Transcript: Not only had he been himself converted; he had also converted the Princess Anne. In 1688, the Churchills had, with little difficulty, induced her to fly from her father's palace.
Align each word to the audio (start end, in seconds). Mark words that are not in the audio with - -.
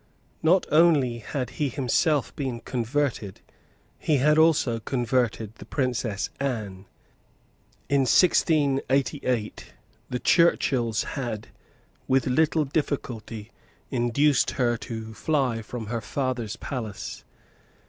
Not 0.41 0.65
only 0.71 1.19
had 1.19 1.51
he 1.61 1.67
been 1.69 1.75
himself 1.75 2.33
converted; 2.65 3.39
he 3.99 4.17
had 4.17 4.35
also 4.39 4.79
converted 4.79 5.53
the 5.57 5.65
Princess 5.65 6.31
Anne. 6.39 6.85
In 7.87 8.01
1688, 8.09 9.73
the 10.09 10.19
Churchills 10.19 11.03
had, 11.03 11.49
with 12.07 12.25
little 12.25 12.65
difficulty, 12.65 13.51
induced 13.91 14.49
her 14.57 14.75
to 14.77 15.13
fly 15.13 15.61
from 15.61 15.85
her 15.85 16.01
father's 16.01 16.55
palace. 16.55 17.23